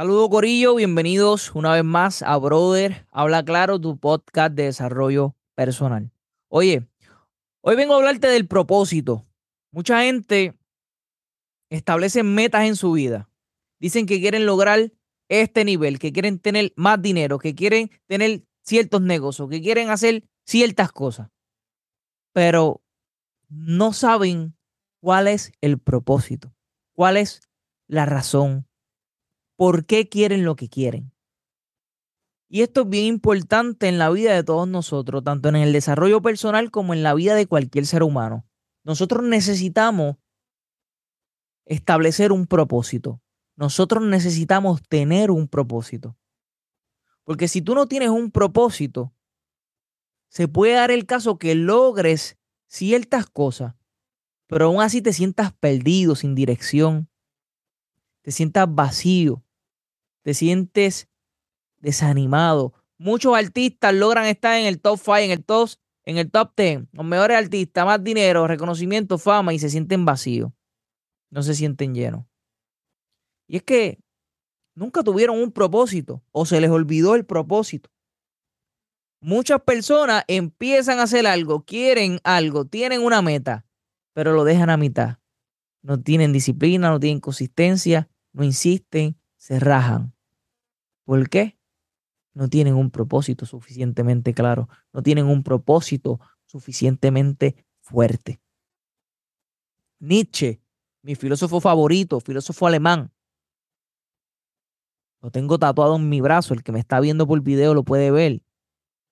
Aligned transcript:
Saludos 0.00 0.30
Corillo, 0.30 0.76
bienvenidos 0.76 1.54
una 1.54 1.74
vez 1.74 1.84
más 1.84 2.22
a 2.22 2.38
Brother 2.38 3.06
Habla 3.10 3.44
Claro, 3.44 3.78
tu 3.78 3.98
podcast 3.98 4.54
de 4.54 4.62
desarrollo 4.62 5.36
personal. 5.54 6.10
Oye, 6.48 6.88
hoy 7.60 7.76
vengo 7.76 7.92
a 7.92 7.96
hablarte 7.98 8.26
del 8.28 8.48
propósito. 8.48 9.26
Mucha 9.70 10.00
gente 10.00 10.58
establece 11.68 12.22
metas 12.22 12.64
en 12.64 12.76
su 12.76 12.92
vida. 12.92 13.28
Dicen 13.78 14.06
que 14.06 14.20
quieren 14.20 14.46
lograr 14.46 14.90
este 15.28 15.66
nivel, 15.66 15.98
que 15.98 16.14
quieren 16.14 16.38
tener 16.38 16.72
más 16.76 17.02
dinero, 17.02 17.38
que 17.38 17.54
quieren 17.54 17.90
tener 18.06 18.44
ciertos 18.64 19.02
negocios, 19.02 19.50
que 19.50 19.60
quieren 19.60 19.90
hacer 19.90 20.24
ciertas 20.46 20.92
cosas. 20.92 21.28
Pero 22.32 22.82
no 23.50 23.92
saben 23.92 24.56
cuál 25.02 25.28
es 25.28 25.52
el 25.60 25.78
propósito, 25.78 26.54
cuál 26.94 27.18
es 27.18 27.42
la 27.86 28.06
razón, 28.06 28.66
por 29.60 29.84
qué 29.84 30.08
quieren 30.08 30.46
lo 30.46 30.56
que 30.56 30.70
quieren. 30.70 31.12
Y 32.48 32.62
esto 32.62 32.80
es 32.80 32.88
bien 32.88 33.04
importante 33.04 33.88
en 33.88 33.98
la 33.98 34.08
vida 34.08 34.32
de 34.32 34.42
todos 34.42 34.66
nosotros, 34.66 35.22
tanto 35.22 35.50
en 35.50 35.56
el 35.56 35.74
desarrollo 35.74 36.22
personal 36.22 36.70
como 36.70 36.94
en 36.94 37.02
la 37.02 37.12
vida 37.12 37.34
de 37.34 37.44
cualquier 37.46 37.84
ser 37.84 38.02
humano. 38.02 38.48
Nosotros 38.84 39.22
necesitamos 39.22 40.16
establecer 41.66 42.32
un 42.32 42.46
propósito. 42.46 43.20
Nosotros 43.54 44.02
necesitamos 44.02 44.80
tener 44.88 45.30
un 45.30 45.46
propósito. 45.46 46.16
Porque 47.24 47.46
si 47.46 47.60
tú 47.60 47.74
no 47.74 47.86
tienes 47.86 48.08
un 48.08 48.30
propósito, 48.30 49.12
se 50.30 50.48
puede 50.48 50.72
dar 50.72 50.90
el 50.90 51.04
caso 51.04 51.38
que 51.38 51.54
logres 51.54 52.38
ciertas 52.66 53.26
cosas, 53.26 53.74
pero 54.46 54.68
aún 54.68 54.80
así 54.80 55.02
te 55.02 55.12
sientas 55.12 55.52
perdido, 55.52 56.16
sin 56.16 56.34
dirección, 56.34 57.10
te 58.22 58.30
sientas 58.30 58.66
vacío, 58.74 59.44
te 60.22 60.34
sientes 60.34 61.08
desanimado. 61.78 62.74
Muchos 62.98 63.36
artistas 63.36 63.94
logran 63.94 64.26
estar 64.26 64.58
en 64.58 64.66
el 64.66 64.80
top 64.80 64.98
5, 64.98 65.16
en 65.16 65.30
el 65.30 65.44
top, 65.44 65.70
en 66.04 66.18
el 66.18 66.30
top 66.30 66.52
10, 66.56 66.88
los 66.92 67.06
mejores 67.06 67.36
artistas, 67.36 67.86
más 67.86 68.02
dinero, 68.02 68.46
reconocimiento, 68.46 69.18
fama 69.18 69.54
y 69.54 69.58
se 69.58 69.70
sienten 69.70 70.04
vacíos. 70.04 70.52
No 71.30 71.42
se 71.42 71.54
sienten 71.54 71.94
llenos. 71.94 72.26
Y 73.46 73.56
es 73.56 73.62
que 73.62 73.98
nunca 74.74 75.02
tuvieron 75.02 75.40
un 75.40 75.52
propósito 75.52 76.22
o 76.30 76.44
se 76.46 76.60
les 76.60 76.70
olvidó 76.70 77.14
el 77.14 77.24
propósito. 77.24 77.90
Muchas 79.22 79.60
personas 79.62 80.24
empiezan 80.28 80.98
a 80.98 81.02
hacer 81.02 81.26
algo, 81.26 81.64
quieren 81.64 82.20
algo, 82.24 82.64
tienen 82.64 83.02
una 83.02 83.20
meta, 83.20 83.66
pero 84.14 84.32
lo 84.32 84.44
dejan 84.44 84.70
a 84.70 84.78
mitad. 84.78 85.18
No 85.82 86.00
tienen 86.00 86.32
disciplina, 86.32 86.90
no 86.90 86.98
tienen 86.98 87.20
consistencia, 87.20 88.08
no 88.32 88.44
insisten, 88.44 89.19
se 89.40 89.58
rajan. 89.58 90.14
¿Por 91.04 91.30
qué? 91.30 91.58
No 92.34 92.48
tienen 92.48 92.74
un 92.74 92.90
propósito 92.90 93.46
suficientemente 93.46 94.34
claro, 94.34 94.68
no 94.92 95.02
tienen 95.02 95.26
un 95.26 95.42
propósito 95.42 96.20
suficientemente 96.44 97.64
fuerte. 97.80 98.40
Nietzsche, 99.98 100.60
mi 101.02 101.14
filósofo 101.14 101.60
favorito, 101.60 102.20
filósofo 102.20 102.66
alemán, 102.66 103.10
lo 105.22 105.30
tengo 105.30 105.58
tatuado 105.58 105.96
en 105.96 106.08
mi 106.08 106.20
brazo, 106.20 106.54
el 106.54 106.62
que 106.62 106.72
me 106.72 106.78
está 106.78 107.00
viendo 107.00 107.26
por 107.26 107.40
video 107.42 107.74
lo 107.74 107.82
puede 107.82 108.10
ver. 108.10 108.42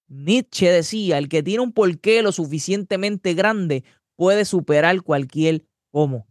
Nietzsche 0.08 0.70
decía, 0.70 1.18
el 1.18 1.28
que 1.28 1.42
tiene 1.42 1.62
un 1.62 1.72
porqué 1.72 2.22
lo 2.22 2.32
suficientemente 2.32 3.34
grande 3.34 3.82
puede 4.14 4.44
superar 4.44 5.02
cualquier 5.02 5.64
cómo. 5.90 6.26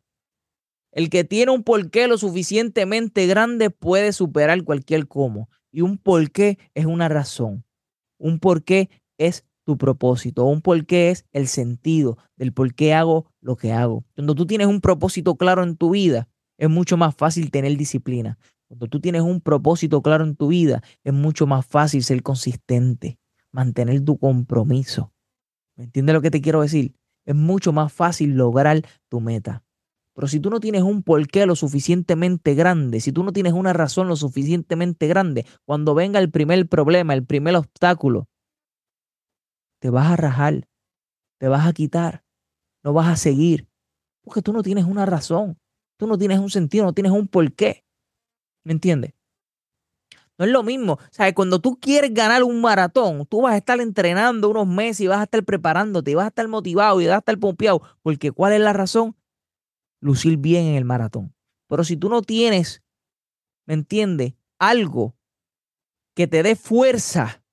El 0.98 1.12
que 1.12 1.24
tiene 1.24 1.52
un 1.52 1.62
porqué 1.62 2.08
lo 2.08 2.18
suficientemente 2.18 3.28
grande 3.28 3.70
puede 3.70 4.12
superar 4.14 4.64
cualquier 4.64 5.08
cómo. 5.08 5.48
Y 5.72 5.82
un 5.82 6.00
porqué 6.00 6.58
es 6.74 6.88
una 6.88 7.08
razón. 7.08 7.64
Un 8.18 8.40
porqué 8.40 8.90
es 9.20 9.46
tu 9.64 9.78
propósito. 9.78 10.46
Un 10.46 10.64
porqué 10.64 11.12
es 11.12 11.24
el 11.34 11.50
sentido 11.50 12.18
del 12.36 12.52
por 12.52 12.74
qué 12.74 12.96
hago 12.96 13.32
lo 13.42 13.58
que 13.58 13.74
hago. 13.74 14.06
Cuando 14.16 14.34
tú 14.34 14.48
tienes 14.48 14.66
un 14.66 14.82
propósito 14.82 15.36
claro 15.36 15.62
en 15.62 15.78
tu 15.78 15.92
vida, 15.92 16.30
es 16.58 16.68
mucho 16.68 16.98
más 16.98 17.14
fácil 17.14 17.52
tener 17.52 17.78
disciplina. 17.78 18.40
Cuando 18.68 18.88
tú 18.88 19.00
tienes 19.00 19.22
un 19.22 19.40
propósito 19.40 20.02
claro 20.02 20.24
en 20.24 20.36
tu 20.36 20.48
vida, 20.48 20.82
es 21.04 21.14
mucho 21.14 21.46
más 21.46 21.64
fácil 21.68 22.04
ser 22.04 22.24
consistente, 22.24 23.20
mantener 23.52 24.04
tu 24.04 24.18
compromiso. 24.18 25.14
¿Me 25.76 25.84
entiendes 25.84 26.16
lo 26.16 26.24
que 26.24 26.32
te 26.32 26.42
quiero 26.42 26.62
decir? 26.62 26.96
Es 27.24 27.36
mucho 27.36 27.72
más 27.72 27.94
fácil 27.94 28.32
lograr 28.32 28.82
tu 29.10 29.20
meta. 29.20 29.64
Pero 30.18 30.28
si 30.28 30.40
tú 30.40 30.50
no 30.50 30.60
tienes 30.60 30.82
un 30.82 31.04
porqué 31.04 31.46
lo 31.46 31.56
suficientemente 31.56 32.56
grande, 32.56 33.02
si 33.02 33.12
tú 33.12 33.24
no 33.24 33.32
tienes 33.32 33.54
una 33.54 33.72
razón 33.72 34.08
lo 34.08 34.16
suficientemente 34.16 35.06
grande, 35.06 35.46
cuando 35.64 35.94
venga 35.94 36.20
el 36.20 36.32
primer 36.32 36.68
problema, 36.68 37.14
el 37.14 37.24
primer 37.24 37.56
obstáculo, 37.56 38.28
te 39.80 39.92
vas 39.92 40.08
a 40.08 40.16
rajar, 40.16 40.68
te 41.38 41.48
vas 41.48 41.68
a 41.68 41.74
quitar, 41.74 42.24
no 42.84 42.94
vas 42.94 43.10
a 43.10 43.16
seguir, 43.16 43.68
porque 44.24 44.42
tú 44.42 44.54
no 44.54 44.64
tienes 44.64 44.86
una 44.86 45.06
razón, 45.06 45.60
tú 46.00 46.08
no 46.08 46.18
tienes 46.18 46.40
un 46.40 46.50
sentido, 46.50 46.86
no 46.86 46.94
tienes 46.94 47.12
un 47.12 47.28
porqué. 47.28 47.86
¿Me 48.64 48.74
entiendes? 48.74 49.14
No 50.40 50.46
es 50.46 50.52
lo 50.52 50.64
mismo. 50.64 50.94
O 50.94 51.00
sea, 51.12 51.32
cuando 51.36 51.60
tú 51.60 51.80
quieres 51.80 52.12
ganar 52.12 52.44
un 52.44 52.60
maratón, 52.60 53.28
tú 53.28 53.44
vas 53.44 53.54
a 53.54 53.58
estar 53.58 53.80
entrenando 53.80 54.50
unos 54.50 54.66
meses 54.66 55.02
y 55.02 55.08
vas 55.08 55.20
a 55.20 55.24
estar 55.26 55.44
preparándote 55.46 56.10
y 56.10 56.16
vas 56.16 56.26
a 56.26 56.30
estar 56.30 56.48
motivado 56.48 57.02
y 57.02 57.06
vas 57.06 57.18
a 57.18 57.20
estar 57.20 57.38
pompeado. 57.38 57.84
Porque 58.02 58.32
¿cuál 58.32 58.54
es 58.54 58.62
la 58.62 58.74
razón? 58.74 59.16
Lucir 60.00 60.38
bien 60.38 60.66
en 60.66 60.76
el 60.76 60.86
maratón. 60.86 61.34
Pero 61.68 61.84
si 61.84 61.98
tú 61.98 62.10
no 62.10 62.22
tienes, 62.22 62.84
¿me 63.66 63.74
entiendes? 63.74 64.34
Algo 64.60 65.16
que 66.16 66.28
te 66.28 66.44
dé 66.44 66.56
fuerza 66.56 67.44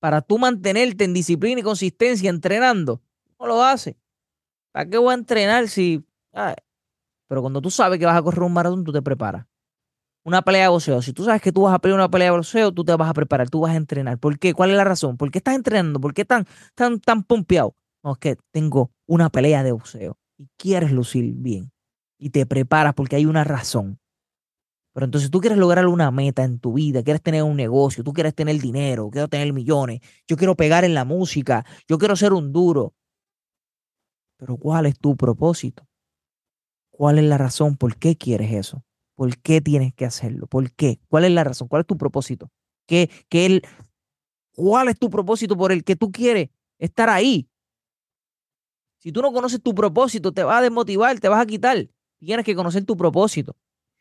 para 0.00 0.20
tú 0.20 0.38
mantenerte 0.38 1.04
en 1.04 1.14
disciplina 1.14 1.60
y 1.60 1.64
consistencia 1.64 2.30
entrenando, 2.30 3.02
no 3.38 3.46
lo 3.46 3.62
haces. 3.62 3.96
¿Para 4.72 4.88
qué 4.88 4.98
voy 4.98 5.10
a 5.10 5.14
entrenar 5.14 5.68
si... 5.68 6.04
Pero 7.26 7.40
cuando 7.40 7.60
tú 7.60 7.70
sabes 7.70 7.98
que 7.98 8.06
vas 8.06 8.16
a 8.16 8.22
correr 8.22 8.42
un 8.42 8.52
maratón, 8.52 8.84
tú 8.84 8.92
te 8.92 9.02
preparas. 9.02 9.46
Una 10.24 10.42
pelea 10.42 10.62
de 10.62 10.68
boxeo. 10.68 11.02
Si 11.02 11.12
tú 11.12 11.24
sabes 11.24 11.42
que 11.42 11.52
tú 11.52 11.62
vas 11.62 11.74
a 11.74 11.78
pelear 11.78 11.98
una 11.98 12.10
pelea 12.10 12.30
de 12.30 12.36
boxeo, 12.36 12.72
tú 12.72 12.84
te 12.84 12.94
vas 12.94 13.08
a 13.08 13.14
preparar, 13.14 13.50
tú 13.50 13.60
vas 13.60 13.72
a 13.72 13.76
entrenar. 13.76 14.18
¿Por 14.18 14.38
qué? 14.38 14.54
¿Cuál 14.54 14.70
es 14.70 14.76
la 14.76 14.84
razón? 14.84 15.16
¿Por 15.16 15.30
qué 15.30 15.38
estás 15.38 15.54
entrenando? 15.54 16.00
¿Por 16.00 16.14
qué 16.14 16.24
tan, 16.24 16.46
tan, 16.74 17.00
tan 17.00 17.24
pompeado? 17.24 17.74
No, 18.04 18.12
es 18.12 18.18
que 18.18 18.36
tengo 18.52 18.92
una 19.06 19.30
pelea 19.30 19.62
de 19.62 19.72
boxeo 19.72 20.18
y 20.38 20.48
quieres 20.56 20.92
lucir 20.92 21.34
bien 21.34 21.70
y 22.18 22.30
te 22.30 22.46
preparas 22.46 22.94
porque 22.94 23.16
hay 23.16 23.26
una 23.26 23.44
razón. 23.44 23.98
Pero 24.94 25.04
entonces 25.04 25.30
tú 25.30 25.40
quieres 25.40 25.58
lograr 25.58 25.86
una 25.86 26.10
meta 26.10 26.42
en 26.44 26.58
tu 26.58 26.72
vida, 26.72 27.02
quieres 27.02 27.22
tener 27.22 27.42
un 27.42 27.56
negocio, 27.56 28.02
tú 28.02 28.12
quieres 28.12 28.34
tener 28.34 28.58
dinero, 28.60 29.10
quiero 29.10 29.28
tener 29.28 29.52
millones, 29.52 30.00
yo 30.26 30.36
quiero 30.36 30.56
pegar 30.56 30.84
en 30.84 30.94
la 30.94 31.04
música, 31.04 31.64
yo 31.86 31.98
quiero 31.98 32.16
ser 32.16 32.32
un 32.32 32.52
duro. 32.52 32.94
Pero 34.38 34.56
¿cuál 34.56 34.86
es 34.86 34.98
tu 34.98 35.16
propósito? 35.16 35.86
¿Cuál 36.90 37.18
es 37.18 37.24
la 37.24 37.38
razón? 37.38 37.76
¿Por 37.76 37.96
qué 37.96 38.16
quieres 38.16 38.52
eso? 38.52 38.82
¿Por 39.14 39.36
qué 39.38 39.60
tienes 39.60 39.94
que 39.94 40.04
hacerlo? 40.04 40.46
¿Por 40.46 40.72
qué? 40.72 41.00
¿Cuál 41.08 41.24
es 41.24 41.32
la 41.32 41.44
razón? 41.44 41.68
¿Cuál 41.68 41.80
es 41.80 41.86
tu 41.86 41.96
propósito? 41.96 42.50
¿Qué, 42.86 43.10
qué 43.28 43.46
el, 43.46 43.62
¿Cuál 44.52 44.88
es 44.88 44.98
tu 44.98 45.10
propósito 45.10 45.56
por 45.56 45.70
el 45.70 45.84
que 45.84 45.94
tú 45.94 46.10
quieres 46.10 46.50
estar 46.78 47.08
ahí? 47.08 47.48
Si 48.98 49.12
tú 49.12 49.22
no 49.22 49.32
conoces 49.32 49.62
tu 49.62 49.74
propósito, 49.74 50.32
te 50.32 50.42
vas 50.42 50.58
a 50.58 50.62
desmotivar, 50.62 51.18
te 51.20 51.28
vas 51.28 51.40
a 51.40 51.46
quitar. 51.46 51.88
Tienes 52.18 52.44
que 52.44 52.54
conocer 52.54 52.84
tu 52.84 52.96
propósito. 52.96 53.56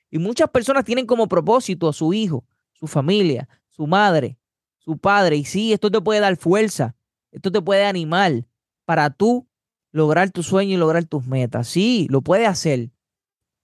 Y 0.09 0.17
muchas 0.17 0.49
personas 0.49 0.85
tienen 0.85 1.05
como 1.05 1.27
propósito 1.27 1.87
a 1.87 1.93
su 1.93 2.13
hijo, 2.13 2.45
su 2.73 2.87
familia, 2.87 3.47
su 3.69 3.85
madre, 3.87 4.37
su 4.77 4.97
padre. 4.97 5.35
Y 5.35 5.45
sí, 5.45 5.73
esto 5.73 5.91
te 5.91 6.01
puede 6.01 6.19
dar 6.19 6.35
fuerza, 6.37 6.95
esto 7.31 7.51
te 7.51 7.61
puede 7.61 7.85
animar 7.85 8.45
para 8.85 9.09
tú 9.09 9.47
lograr 9.91 10.31
tu 10.31 10.43
sueño 10.43 10.73
y 10.73 10.77
lograr 10.77 11.05
tus 11.05 11.25
metas. 11.25 11.67
Sí, 11.67 12.07
lo 12.09 12.21
puedes 12.21 12.47
hacer. 12.47 12.91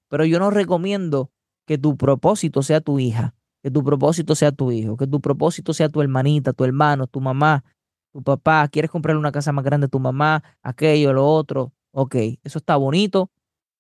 Pero 0.10 0.26
yo 0.26 0.38
no 0.40 0.52
recomiendo 0.52 1.32
que 1.66 1.78
tu 1.78 1.98
propósito 1.98 2.62
sea 2.62 2.82
tu 2.82 3.00
hija, 3.00 3.36
que 3.62 3.72
tu 3.72 3.84
propósito 3.84 4.36
sea 4.36 4.52
tu 4.52 4.72
hijo, 4.72 4.98
que 4.98 5.08
tu 5.08 5.22
propósito 5.22 5.74
sea 5.74 5.90
tu 5.90 6.02
hermanita, 6.02 6.54
tu 6.54 6.66
hermano, 6.66 7.08
tu 7.08 7.22
mamá, 7.22 7.64
tu 8.14 8.24
papá, 8.24 8.68
quieres 8.70 8.92
comprarle 8.92 9.20
una 9.20 9.32
casa 9.32 9.52
más 9.52 9.66
grande 9.66 9.86
a 9.86 9.90
tu 9.90 10.00
mamá, 10.00 10.44
aquello, 10.62 11.12
lo 11.12 11.28
otro. 11.28 11.74
Ok, 11.92 12.16
eso 12.44 12.60
está 12.60 12.76
bonito, 12.78 13.32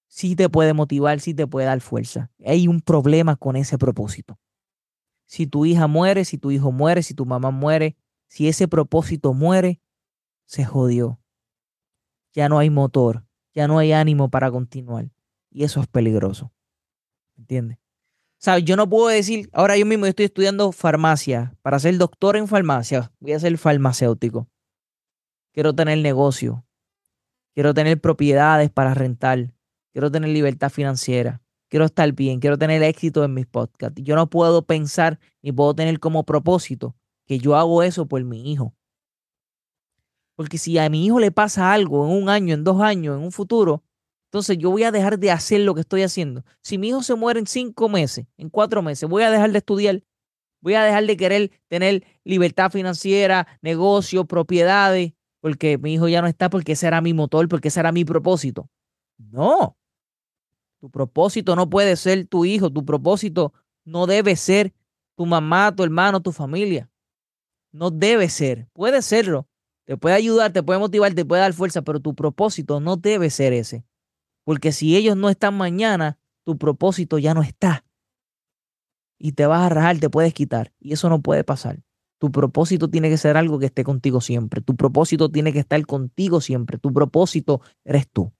sí 0.07 0.35
te 0.35 0.49
puede 0.49 0.73
motivar, 0.73 1.19
sí 1.19 1.33
te 1.33 1.47
puede 1.47 1.67
dar 1.67 1.79
fuerza. 1.81 2.31
Hay 2.45 2.67
un 2.67 2.81
problema 2.81 3.35
con 3.35 3.55
ese 3.55 3.77
propósito. 3.77 4.39
Si 5.25 5.47
tu 5.47 5.65
hija 5.65 5.87
muere, 5.87 6.25
si 6.25 6.37
tu 6.37 6.51
hijo 6.51 6.71
muere, 6.71 7.03
si 7.03 7.13
tu 7.13 7.25
mamá 7.25 7.51
muere, 7.51 7.95
si 8.27 8.47
ese 8.47 8.67
propósito 8.67 9.33
muere, 9.33 9.79
se 10.45 10.65
jodió. 10.65 11.19
Ya 12.33 12.49
no 12.49 12.59
hay 12.59 12.69
motor, 12.69 13.25
ya 13.53 13.67
no 13.67 13.77
hay 13.77 13.93
ánimo 13.93 14.29
para 14.29 14.51
continuar. 14.51 15.11
Y 15.49 15.63
eso 15.63 15.79
es 15.81 15.87
peligroso. 15.87 16.51
¿Entiendes? 17.37 17.82
¿Sabes? 18.43 18.65
Yo 18.65 18.75
no 18.75 18.89
puedo 18.89 19.07
decir, 19.07 19.49
ahora 19.53 19.77
yo 19.77 19.85
mismo 19.85 20.05
estoy 20.05 20.25
estudiando 20.25 20.73
farmacia. 20.73 21.55
Para 21.61 21.79
ser 21.79 21.97
doctor 21.97 22.35
en 22.35 22.49
farmacia, 22.49 23.09
voy 23.21 23.31
a 23.31 23.39
ser 23.39 23.57
farmacéutico. 23.57 24.49
Quiero 25.53 25.73
tener 25.73 25.99
negocio. 25.99 26.65
Quiero 27.53 27.73
tener 27.73 28.01
propiedades 28.01 28.69
para 28.69 28.93
rentar. 28.93 29.53
Quiero 29.93 30.11
tener 30.11 30.29
libertad 30.31 30.69
financiera. 30.69 31.41
quiero 31.69 31.85
estar 31.85 32.11
bien, 32.11 32.41
quiero 32.41 32.57
tener 32.57 32.83
éxito 32.83 33.23
en 33.23 33.33
mis 33.33 33.47
podcasts. 33.47 34.01
Yo 34.03 34.17
no 34.17 34.29
puedo 34.29 34.63
pensar 34.63 35.19
ni 35.41 35.53
puedo 35.53 35.73
tener 35.73 36.01
como 36.01 36.25
propósito 36.25 36.97
que 37.25 37.39
yo 37.39 37.55
hago 37.55 37.81
eso 37.81 38.07
por 38.07 38.21
mi 38.25 38.51
hijo. 38.51 38.75
Porque 40.35 40.57
si 40.57 40.77
a 40.77 40.89
mi 40.89 41.05
hijo 41.05 41.21
le 41.21 41.31
pasa 41.31 41.71
algo 41.71 42.05
en 42.05 42.23
un 42.23 42.27
año, 42.27 42.55
en 42.55 42.65
dos 42.65 42.81
años, 42.81 43.15
en 43.15 43.23
un 43.23 43.31
futuro, 43.31 43.83
entonces 44.33 44.57
yo 44.57 44.71
voy 44.71 44.81
a 44.81 44.91
dejar 44.91 45.19
de 45.19 45.29
hacer 45.29 45.61
lo 45.61 45.75
que 45.75 45.81
estoy 45.81 46.01
haciendo. 46.01 46.43
Si 46.63 46.79
mi 46.79 46.87
hijo 46.89 47.03
se 47.03 47.13
muere 47.13 47.39
en 47.39 47.45
cinco 47.45 47.87
meses, 47.87 48.25
en 48.35 48.49
cuatro 48.49 48.81
meses, 48.81 49.07
voy 49.07 49.21
a 49.21 49.29
dejar 49.29 49.51
de 49.51 49.59
estudiar, 49.59 50.01
voy 50.59 50.73
a 50.73 50.83
dejar 50.83 51.05
de 51.05 51.15
querer 51.15 51.51
tener 51.67 52.03
libertad 52.23 52.71
financiera, 52.71 53.45
negocio, 53.61 54.25
propiedades, 54.25 55.13
porque 55.39 55.77
mi 55.77 55.93
hijo 55.93 56.07
ya 56.07 56.23
no 56.23 56.27
está, 56.27 56.49
porque 56.49 56.71
ese 56.71 56.87
era 56.87 56.99
mi 56.99 57.13
motor, 57.13 57.47
porque 57.47 57.67
ese 57.67 57.79
era 57.79 57.91
mi 57.91 58.05
propósito. 58.05 58.71
No. 59.19 59.77
Tu 60.79 60.89
propósito 60.89 61.55
no 61.55 61.69
puede 61.69 61.95
ser 61.95 62.25
tu 62.25 62.43
hijo, 62.43 62.71
tu 62.71 62.83
propósito 62.83 63.53
no 63.85 64.07
debe 64.07 64.35
ser 64.35 64.73
tu 65.15 65.27
mamá, 65.27 65.75
tu 65.75 65.83
hermano, 65.83 66.23
tu 66.23 66.31
familia. 66.31 66.89
No 67.71 67.91
debe 67.91 68.27
ser. 68.29 68.67
Puede 68.73 69.03
serlo, 69.03 69.47
te 69.85 69.95
puede 69.95 70.15
ayudar, 70.15 70.51
te 70.51 70.63
puede 70.63 70.79
motivar, 70.79 71.13
te 71.13 71.23
puede 71.23 71.43
dar 71.43 71.53
fuerza, 71.53 71.83
pero 71.83 71.99
tu 71.99 72.15
propósito 72.15 72.79
no 72.79 72.95
debe 72.95 73.29
ser 73.29 73.53
ese. 73.53 73.85
Porque 74.43 74.71
si 74.71 74.95
ellos 74.95 75.15
no 75.15 75.29
están 75.29 75.55
mañana, 75.55 76.19
tu 76.45 76.57
propósito 76.57 77.17
ya 77.17 77.33
no 77.33 77.41
está. 77.41 77.85
Y 79.17 79.33
te 79.33 79.45
vas 79.45 79.61
a 79.61 79.69
rajar, 79.69 79.99
te 79.99 80.09
puedes 80.09 80.33
quitar. 80.33 80.73
Y 80.79 80.93
eso 80.93 81.09
no 81.09 81.21
puede 81.21 81.43
pasar. 81.43 81.83
Tu 82.19 82.31
propósito 82.31 82.89
tiene 82.89 83.09
que 83.09 83.17
ser 83.17 83.37
algo 83.37 83.59
que 83.59 83.67
esté 83.67 83.83
contigo 83.83 84.21
siempre. 84.21 84.61
Tu 84.61 84.75
propósito 84.75 85.29
tiene 85.29 85.53
que 85.53 85.59
estar 85.59 85.85
contigo 85.85 86.41
siempre. 86.41 86.77
Tu 86.77 86.91
propósito 86.91 87.61
eres 87.85 88.09
tú. 88.09 88.33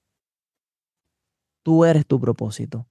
Tú 1.62 1.84
eres 1.84 2.06
tu 2.06 2.20
propósito. 2.20 2.86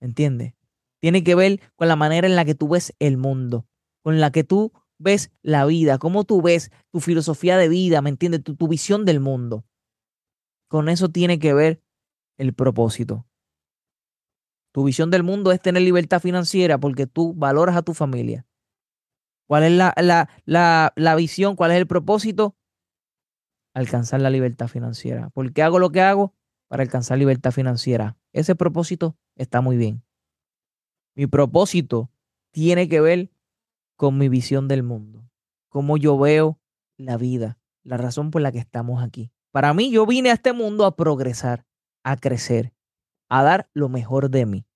¿Entiendes? 0.00 0.54
Tiene 1.00 1.22
que 1.22 1.34
ver 1.34 1.60
con 1.76 1.88
la 1.88 1.96
manera 1.96 2.26
en 2.26 2.36
la 2.36 2.44
que 2.44 2.54
tú 2.54 2.68
ves 2.68 2.94
el 2.98 3.18
mundo, 3.18 3.66
con 4.02 4.20
la 4.20 4.30
que 4.30 4.44
tú 4.44 4.72
ves 4.98 5.30
la 5.42 5.66
vida, 5.66 5.98
cómo 5.98 6.24
tú 6.24 6.40
ves 6.40 6.70
tu 6.90 7.00
filosofía 7.00 7.58
de 7.58 7.68
vida, 7.68 8.00
¿me 8.00 8.10
entiendes? 8.10 8.42
Tu, 8.42 8.56
tu 8.56 8.68
visión 8.68 9.04
del 9.04 9.20
mundo. 9.20 9.64
Con 10.74 10.88
eso 10.88 11.08
tiene 11.08 11.38
que 11.38 11.54
ver 11.54 11.80
el 12.36 12.52
propósito. 12.52 13.28
Tu 14.72 14.82
visión 14.82 15.08
del 15.08 15.22
mundo 15.22 15.52
es 15.52 15.62
tener 15.62 15.84
libertad 15.84 16.18
financiera 16.18 16.78
porque 16.78 17.06
tú 17.06 17.32
valoras 17.32 17.76
a 17.76 17.82
tu 17.82 17.94
familia. 17.94 18.44
¿Cuál 19.46 19.62
es 19.62 19.70
la, 19.70 19.94
la, 19.96 20.28
la, 20.46 20.92
la 20.96 21.14
visión? 21.14 21.54
¿Cuál 21.54 21.70
es 21.70 21.76
el 21.76 21.86
propósito? 21.86 22.56
Alcanzar 23.72 24.20
la 24.20 24.30
libertad 24.30 24.66
financiera. 24.66 25.30
¿Por 25.30 25.52
qué 25.52 25.62
hago 25.62 25.78
lo 25.78 25.92
que 25.92 26.00
hago? 26.00 26.34
Para 26.66 26.82
alcanzar 26.82 27.18
libertad 27.18 27.52
financiera. 27.52 28.16
Ese 28.32 28.56
propósito 28.56 29.16
está 29.36 29.60
muy 29.60 29.76
bien. 29.76 30.02
Mi 31.14 31.28
propósito 31.28 32.10
tiene 32.50 32.88
que 32.88 33.00
ver 33.00 33.30
con 33.94 34.18
mi 34.18 34.28
visión 34.28 34.66
del 34.66 34.82
mundo, 34.82 35.30
cómo 35.68 35.98
yo 35.98 36.18
veo 36.18 36.58
la 36.96 37.16
vida, 37.16 37.60
la 37.84 37.96
razón 37.96 38.32
por 38.32 38.42
la 38.42 38.50
que 38.50 38.58
estamos 38.58 39.04
aquí. 39.04 39.30
Para 39.54 39.72
mí, 39.72 39.92
yo 39.92 40.04
vine 40.04 40.30
a 40.30 40.34
este 40.34 40.52
mundo 40.52 40.84
a 40.84 40.96
progresar, 40.96 41.64
a 42.02 42.16
crecer, 42.16 42.72
a 43.28 43.44
dar 43.44 43.70
lo 43.72 43.88
mejor 43.88 44.28
de 44.28 44.46
mí. 44.46 44.66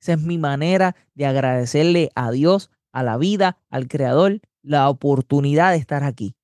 Esa 0.00 0.14
es 0.14 0.22
mi 0.22 0.38
manera 0.38 0.96
de 1.14 1.26
agradecerle 1.26 2.08
a 2.14 2.30
Dios, 2.30 2.70
a 2.92 3.02
la 3.02 3.18
vida, 3.18 3.58
al 3.68 3.88
Creador, 3.88 4.40
la 4.62 4.88
oportunidad 4.88 5.72
de 5.72 5.76
estar 5.76 6.02
aquí. 6.02 6.34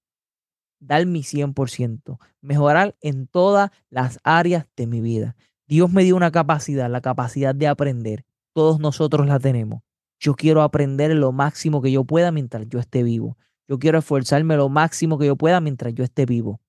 Dar 0.80 1.06
mi 1.06 1.22
100%, 1.22 2.18
mejorar 2.42 2.94
en 3.00 3.26
todas 3.26 3.70
las 3.88 4.20
áreas 4.22 4.66
de 4.76 4.86
mi 4.86 5.00
vida. 5.00 5.34
Dios 5.66 5.90
me 5.90 6.04
dio 6.04 6.14
una 6.14 6.30
capacidad, 6.30 6.90
la 6.90 7.00
capacidad 7.00 7.54
de 7.54 7.68
aprender. 7.68 8.26
Todos 8.52 8.80
nosotros 8.80 9.26
la 9.26 9.38
tenemos. 9.38 9.80
Yo 10.20 10.34
quiero 10.34 10.60
aprender 10.60 11.14
lo 11.14 11.32
máximo 11.32 11.80
que 11.80 11.90
yo 11.90 12.04
pueda 12.04 12.32
mientras 12.32 12.68
yo 12.68 12.80
esté 12.80 13.02
vivo. 13.02 13.38
Yo 13.66 13.78
quiero 13.78 13.98
esforzarme 13.98 14.58
lo 14.58 14.68
máximo 14.68 15.16
que 15.16 15.24
yo 15.24 15.36
pueda 15.36 15.62
mientras 15.62 15.94
yo 15.94 16.04
esté 16.04 16.26
vivo. 16.26 16.60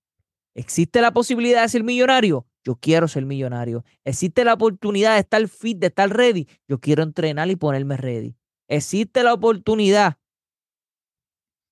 ¿Existe 0.57 1.01
la 1.01 1.11
posibilidad 1.11 1.61
de 1.61 1.69
ser 1.69 1.83
millonario? 1.83 2.47
Yo 2.63 2.77
quiero 2.77 3.07
ser 3.07 3.27
millonario. 3.27 3.85
¿Existe 4.03 4.43
la 4.43 4.55
oportunidad 4.55 5.13
de 5.13 5.19
estar 5.19 5.47
fit, 5.47 5.77
de 5.77 5.87
estar 5.87 6.09
ready? 6.09 6.47
Yo 6.67 6.79
quiero 6.79 7.03
entrenar 7.03 7.47
y 7.51 7.55
ponerme 7.55 7.95
ready. 7.95 8.35
¿Existe 8.67 9.21
la 9.21 9.35
oportunidad 9.35 10.17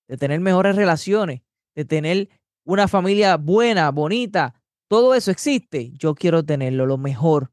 de 0.07 0.17
tener 0.17 0.39
mejores 0.39 0.75
relaciones, 0.75 1.41
de 1.75 1.83
tener 1.85 2.29
una 2.63 2.87
familia 2.87 3.37
buena, 3.37 3.89
bonita? 3.89 4.53
Todo 4.87 5.15
eso 5.15 5.31
existe. 5.31 5.91
Yo 5.93 6.13
quiero 6.13 6.45
tenerlo, 6.45 6.85
lo 6.85 6.99
mejor. 6.99 7.51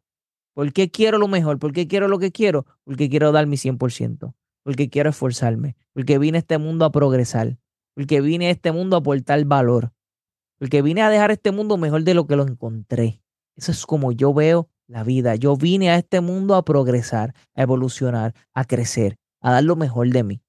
¿Por 0.55 0.71
qué 0.75 0.91
quiero 0.91 1.17
lo 1.17 1.29
mejor? 1.29 1.59
¿Por 1.59 1.73
qué 1.73 1.89
quiero 1.89 2.09
lo 2.09 2.19
que 2.19 2.31
quiero? 2.31 2.67
Porque 2.85 3.09
quiero 3.09 3.33
dar 3.33 3.47
mi 3.47 3.57
100%. 3.57 4.35
Porque 4.65 4.91
quiero 4.91 5.09
esforzarme. 5.09 5.77
Porque 5.95 6.19
vine 6.19 6.37
a 6.37 6.41
este 6.41 6.59
mundo 6.59 6.85
a 6.85 6.93
progresar. 6.93 7.59
Porque 7.95 8.21
vine 8.21 8.49
a 8.49 8.51
este 8.51 8.71
mundo 8.71 8.97
a 8.97 8.99
aportar 8.99 9.43
valor. 9.47 9.95
Porque 10.63 10.81
vine 10.81 11.03
a 11.03 11.11
dejar 11.11 11.33
este 11.33 11.51
mundo 11.51 11.77
mejor 11.77 12.05
de 12.05 12.15
lo 12.15 12.29
que 12.29 12.37
lo 12.37 12.45
encontré. 12.45 13.21
Eso 13.57 13.73
es 13.73 13.85
como 13.85 14.13
yo 14.13 14.33
veo 14.33 14.71
la 14.87 15.03
vida. 15.03 15.35
Yo 15.35 15.57
vine 15.57 15.91
a 15.91 15.97
este 15.97 16.21
mundo 16.21 16.55
a 16.55 16.65
progresar, 16.65 17.35
a 17.57 17.63
evolucionar, 17.63 18.33
a 18.55 18.65
crecer, 18.65 19.19
a 19.41 19.51
dar 19.51 19.65
lo 19.65 19.75
mejor 19.75 20.09
de 20.11 20.23
mí. 20.23 20.41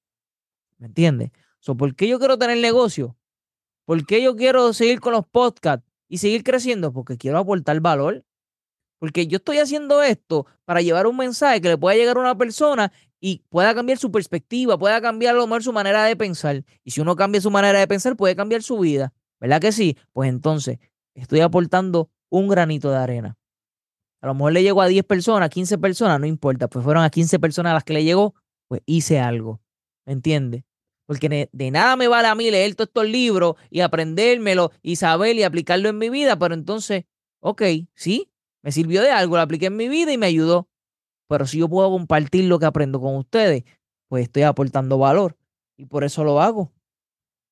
¿Me 0.77 0.85
entiendes? 0.85 1.31
¿Por 1.65 1.95
qué 1.95 2.07
yo 2.07 2.19
quiero 2.19 2.37
tener 2.37 2.59
negocio? 2.59 3.17
¿Por 3.85 4.05
qué 4.05 4.21
yo 4.21 4.35
quiero 4.35 4.71
seguir 4.73 4.99
con 4.99 5.13
los 5.13 5.25
podcasts 5.25 5.83
y 6.07 6.19
seguir 6.19 6.43
creciendo? 6.43 6.93
Porque 6.93 7.17
quiero 7.17 7.39
aportar 7.39 7.79
valor. 7.79 8.23
Porque 8.99 9.25
yo 9.25 9.37
estoy 9.37 9.57
haciendo 9.57 10.03
esto 10.03 10.45
para 10.63 10.81
llevar 10.81 11.07
un 11.07 11.17
mensaje 11.17 11.59
que 11.59 11.69
le 11.69 11.77
pueda 11.79 11.95
llegar 11.95 12.17
a 12.17 12.19
una 12.19 12.37
persona 12.37 12.91
y 13.19 13.41
pueda 13.49 13.73
cambiar 13.73 13.97
su 13.97 14.11
perspectiva, 14.11 14.77
pueda 14.77 15.01
cambiar 15.01 15.33
a 15.33 15.39
lo 15.39 15.47
mejor 15.47 15.63
su 15.63 15.73
manera 15.73 16.03
de 16.03 16.15
pensar. 16.15 16.63
Y 16.83 16.91
si 16.91 17.01
uno 17.01 17.15
cambia 17.15 17.41
su 17.41 17.49
manera 17.49 17.79
de 17.79 17.87
pensar, 17.87 18.15
puede 18.15 18.35
cambiar 18.35 18.61
su 18.61 18.77
vida. 18.77 19.11
¿Verdad 19.43 19.59
que 19.59 19.73
sí? 19.73 19.97
Pues 20.13 20.29
entonces 20.29 20.79
estoy 21.15 21.41
aportando 21.41 22.09
un 22.29 22.47
granito 22.47 22.89
de 22.89 22.95
arena. 22.95 23.37
A 24.21 24.27
lo 24.27 24.35
mejor 24.35 24.53
le 24.53 24.63
llegó 24.63 24.81
a 24.81 24.87
10 24.87 25.03
personas, 25.03 25.49
15 25.49 25.77
personas, 25.79 26.17
no 26.17 26.25
importa. 26.25 26.69
Pues 26.69 26.85
fueron 26.85 27.03
a 27.03 27.09
15 27.09 27.39
personas 27.39 27.71
a 27.71 27.73
las 27.73 27.83
que 27.83 27.91
le 27.91 28.05
llegó, 28.05 28.35
pues 28.69 28.81
hice 28.85 29.19
algo. 29.19 29.59
¿Me 30.05 30.13
entiendes? 30.13 30.63
Porque 31.05 31.49
de 31.51 31.71
nada 31.71 31.97
me 31.97 32.07
vale 32.07 32.29
a 32.29 32.35
mí 32.35 32.49
leer 32.49 32.73
todos 32.75 32.87
estos 32.87 33.05
libros 33.05 33.55
y 33.69 33.81
aprendérmelo 33.81 34.71
y 34.81 34.95
saber 34.95 35.35
y 35.35 35.43
aplicarlo 35.43 35.89
en 35.89 35.97
mi 35.97 36.09
vida, 36.09 36.39
pero 36.39 36.53
entonces, 36.53 37.03
ok, 37.41 37.63
sí, 37.95 38.31
me 38.61 38.71
sirvió 38.71 39.01
de 39.01 39.11
algo, 39.11 39.35
lo 39.35 39.41
apliqué 39.41 39.65
en 39.65 39.75
mi 39.75 39.89
vida 39.89 40.13
y 40.13 40.17
me 40.17 40.27
ayudó. 40.27 40.69
Pero 41.27 41.45
si 41.47 41.57
yo 41.57 41.67
puedo 41.67 41.91
compartir 41.91 42.45
lo 42.45 42.59
que 42.59 42.65
aprendo 42.65 43.01
con 43.01 43.17
ustedes, 43.17 43.65
pues 44.07 44.23
estoy 44.23 44.43
aportando 44.43 44.97
valor. 44.97 45.35
Y 45.75 45.83
por 45.83 46.05
eso 46.05 46.23
lo 46.23 46.39
hago. 46.39 46.71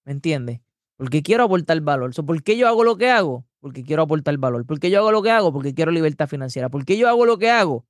¿Me 0.06 0.14
entiendes? 0.14 0.62
Porque 1.02 1.24
quiero 1.24 1.46
aportar 1.46 1.82
valor. 1.82 2.14
¿Por 2.14 2.44
qué 2.44 2.56
yo 2.58 2.68
hago 2.68 2.84
lo 2.84 2.96
que 2.96 3.10
hago? 3.10 3.44
Porque 3.60 3.82
quiero 3.82 4.04
aportar 4.04 4.38
valor. 4.38 4.68
¿Por 4.68 4.80
qué 4.80 4.92
yo 4.92 5.00
hago 5.00 5.12
lo 5.12 5.24
que 5.24 5.32
hago? 5.32 5.52
Porque 5.52 5.74
quiero 5.74 5.92
libertad 5.92 6.28
financiera. 6.28 6.70
¿Por 6.70 6.86
qué 6.86 6.96
yo 6.96 7.10
hago 7.10 7.26
lo 7.26 7.40
que 7.40 7.50
hago? 7.50 7.88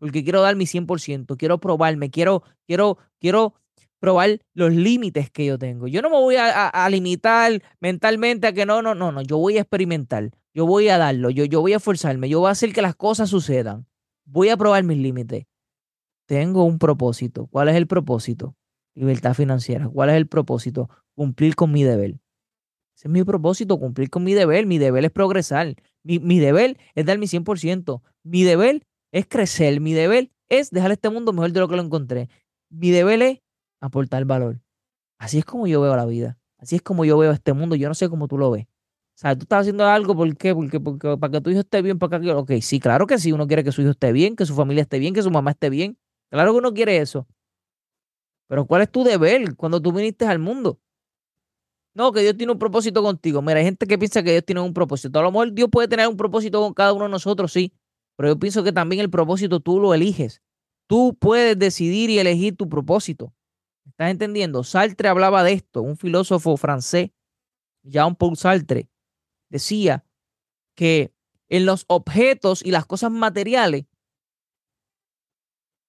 Porque 0.00 0.24
quiero 0.24 0.40
dar 0.40 0.56
mi 0.56 0.66
100%. 0.66 1.36
Quiero 1.36 1.60
probarme. 1.60 2.10
Quiero, 2.10 2.42
quiero, 2.66 2.98
quiero 3.20 3.54
probar 4.00 4.40
los 4.52 4.72
límites 4.72 5.30
que 5.30 5.46
yo 5.46 5.60
tengo. 5.60 5.86
Yo 5.86 6.02
no 6.02 6.10
me 6.10 6.16
voy 6.16 6.34
a, 6.34 6.66
a, 6.66 6.90
limitar 6.90 7.62
mentalmente 7.78 8.48
a 8.48 8.52
que 8.52 8.66
no, 8.66 8.82
no, 8.82 8.96
no, 8.96 9.12
no. 9.12 9.22
Yo 9.22 9.38
voy 9.38 9.56
a 9.56 9.60
experimentar. 9.60 10.32
Yo 10.52 10.66
voy 10.66 10.88
a 10.88 10.98
darlo, 10.98 11.30
yo, 11.30 11.44
yo 11.44 11.60
voy 11.60 11.74
a 11.74 11.76
esforzarme, 11.76 12.28
yo 12.28 12.40
voy 12.40 12.48
a 12.48 12.50
hacer 12.50 12.72
que 12.72 12.82
las 12.82 12.96
cosas 12.96 13.30
sucedan. 13.30 13.86
Voy 14.24 14.48
a 14.48 14.56
probar 14.56 14.82
mis 14.82 14.98
límites. 14.98 15.46
Tengo 16.26 16.64
un 16.64 16.80
propósito. 16.80 17.46
¿Cuál 17.46 17.68
es 17.68 17.76
el 17.76 17.86
propósito? 17.86 18.56
Libertad 18.96 19.34
financiera. 19.34 19.88
¿Cuál 19.88 20.10
es 20.10 20.16
el 20.16 20.26
propósito? 20.26 20.90
Cumplir 21.14 21.54
con 21.54 21.70
mi 21.70 21.84
deber. 21.84 22.18
Ese 23.00 23.08
es 23.08 23.12
mi 23.12 23.24
propósito, 23.24 23.78
cumplir 23.78 24.10
con 24.10 24.24
mi 24.24 24.34
deber. 24.34 24.66
Mi 24.66 24.76
deber 24.76 25.02
es 25.06 25.10
progresar. 25.10 25.74
Mi, 26.02 26.18
mi 26.18 26.38
deber 26.38 26.76
es 26.94 27.06
dar 27.06 27.16
mi 27.16 27.26
100%. 27.26 28.02
Mi 28.24 28.42
deber 28.42 28.86
es 29.10 29.26
crecer. 29.26 29.80
Mi 29.80 29.94
deber 29.94 30.30
es 30.50 30.70
dejar 30.70 30.92
este 30.92 31.08
mundo 31.08 31.32
mejor 31.32 31.50
de 31.52 31.60
lo 31.60 31.68
que 31.68 31.76
lo 31.76 31.82
encontré. 31.82 32.28
Mi 32.68 32.90
deber 32.90 33.22
es 33.22 33.38
aportar 33.80 34.26
valor. 34.26 34.60
Así 35.18 35.38
es 35.38 35.46
como 35.46 35.66
yo 35.66 35.80
veo 35.80 35.96
la 35.96 36.04
vida. 36.04 36.36
Así 36.58 36.76
es 36.76 36.82
como 36.82 37.06
yo 37.06 37.16
veo 37.16 37.32
este 37.32 37.54
mundo. 37.54 37.74
Yo 37.74 37.88
no 37.88 37.94
sé 37.94 38.10
cómo 38.10 38.28
tú 38.28 38.36
lo 38.36 38.50
ves. 38.50 38.66
O 38.66 38.68
sea, 39.14 39.34
tú 39.34 39.44
estás 39.44 39.62
haciendo 39.62 39.86
algo, 39.86 40.14
¿por 40.14 40.36
qué? 40.36 40.54
Porque, 40.54 40.78
porque 40.78 41.16
para 41.16 41.30
que 41.30 41.40
tu 41.40 41.48
hijo 41.48 41.60
esté 41.60 41.80
bien, 41.80 41.98
para 41.98 42.20
que... 42.20 42.30
Ok, 42.32 42.52
sí, 42.60 42.80
claro 42.80 43.06
que 43.06 43.18
sí, 43.18 43.32
uno 43.32 43.46
quiere 43.46 43.64
que 43.64 43.72
su 43.72 43.80
hijo 43.80 43.92
esté 43.92 44.12
bien, 44.12 44.36
que 44.36 44.44
su 44.44 44.54
familia 44.54 44.82
esté 44.82 44.98
bien, 44.98 45.14
que 45.14 45.22
su 45.22 45.30
mamá 45.30 45.52
esté 45.52 45.70
bien. 45.70 45.96
Claro 46.28 46.52
que 46.52 46.58
uno 46.58 46.74
quiere 46.74 46.98
eso. 46.98 47.26
Pero 48.46 48.66
¿cuál 48.66 48.82
es 48.82 48.90
tu 48.90 49.04
deber 49.04 49.56
cuando 49.56 49.80
tú 49.80 49.90
viniste 49.90 50.26
al 50.26 50.38
mundo? 50.38 50.78
No, 51.94 52.12
que 52.12 52.20
Dios 52.20 52.36
tiene 52.36 52.52
un 52.52 52.58
propósito 52.58 53.02
contigo. 53.02 53.42
Mira, 53.42 53.58
hay 53.58 53.64
gente 53.64 53.86
que 53.86 53.98
piensa 53.98 54.22
que 54.22 54.30
Dios 54.32 54.44
tiene 54.44 54.60
un 54.60 54.72
propósito. 54.72 55.18
A 55.18 55.22
lo 55.22 55.32
mejor 55.32 55.52
Dios 55.52 55.68
puede 55.70 55.88
tener 55.88 56.06
un 56.06 56.16
propósito 56.16 56.60
con 56.60 56.72
cada 56.72 56.92
uno 56.92 57.04
de 57.04 57.10
nosotros, 57.10 57.52
sí. 57.52 57.72
Pero 58.16 58.30
yo 58.30 58.38
pienso 58.38 58.62
que 58.62 58.72
también 58.72 59.00
el 59.00 59.10
propósito 59.10 59.60
tú 59.60 59.80
lo 59.80 59.92
eliges. 59.92 60.42
Tú 60.86 61.16
puedes 61.18 61.58
decidir 61.58 62.10
y 62.10 62.18
elegir 62.18 62.56
tu 62.56 62.68
propósito. 62.68 63.32
¿Estás 63.86 64.10
entendiendo? 64.10 64.62
Sartre 64.62 65.08
hablaba 65.08 65.42
de 65.42 65.52
esto, 65.52 65.82
un 65.82 65.96
filósofo 65.96 66.56
francés, 66.56 67.10
Jean-Paul 67.82 68.36
Sartre 68.36 68.88
decía 69.48 70.04
que 70.76 71.12
en 71.48 71.66
los 71.66 71.84
objetos 71.88 72.64
y 72.64 72.70
las 72.70 72.86
cosas 72.86 73.10
materiales 73.10 73.86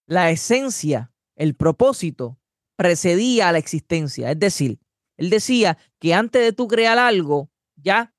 la 0.08 0.30
esencia, 0.30 1.14
el 1.38 1.56
propósito, 1.56 2.38
precedía 2.76 3.48
a 3.48 3.52
la 3.54 3.60
existencia. 3.60 4.32
Es 4.32 4.40
decir, 4.40 4.80
él 5.22 5.30
decía 5.30 5.78
que 6.00 6.16
antes 6.16 6.42
de 6.42 6.52
tú 6.52 6.68
crear 6.68 6.98
algo, 6.98 7.52
ya 7.76 8.12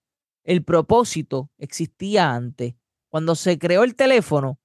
el 0.45 0.63
propósito 0.63 1.51
existía 1.59 2.31
antes. 2.33 2.77
Cuando 3.09 3.35
se 3.35 3.59
creó 3.59 3.83
el 3.83 3.97
teléfono, 3.97 4.61